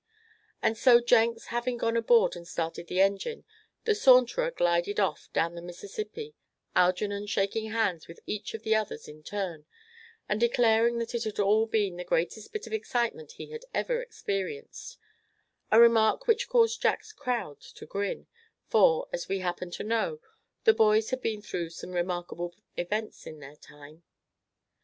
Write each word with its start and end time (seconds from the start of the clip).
And 0.63 0.75
so 0.79 0.99
Jenks 0.99 1.45
having 1.53 1.77
gone 1.77 1.95
aboard 1.95 2.35
and 2.35 2.47
started 2.47 2.87
the 2.87 2.99
engine, 2.99 3.43
the 3.85 3.93
Saunterer 3.93 4.49
glided 4.49 4.99
off 4.99 5.31
down 5.31 5.53
the 5.53 5.61
Mississippi, 5.61 6.33
Algernon 6.75 7.27
shaking 7.27 7.69
hands 7.69 8.07
with 8.07 8.19
each 8.25 8.55
of 8.55 8.63
the 8.63 8.73
others 8.73 9.07
in 9.07 9.21
turn, 9.21 9.67
and 10.27 10.39
declaring 10.39 10.97
that 10.97 11.13
it 11.13 11.23
had 11.25 11.37
all 11.37 11.67
been 11.67 11.97
the 11.97 12.03
greatest 12.03 12.51
bit 12.51 12.65
of 12.65 12.73
excitement 12.73 13.33
he 13.33 13.51
had 13.51 13.63
ever 13.75 14.01
experienced; 14.01 14.97
a 15.71 15.79
remark, 15.79 16.25
which 16.25 16.49
caused 16.49 16.81
Jack's 16.81 17.13
crowd 17.13 17.61
to 17.61 17.85
grin, 17.85 18.25
for, 18.65 19.07
as 19.13 19.29
we 19.29 19.37
happen 19.37 19.69
to 19.69 19.83
know, 19.83 20.19
the 20.63 20.73
boys 20.73 21.11
had 21.11 21.21
been 21.21 21.43
through 21.43 21.69
some 21.69 21.91
remarkable 21.91 22.55
events 22.75 23.27
in 23.27 23.39
their 23.39 23.55
time. 23.55 24.01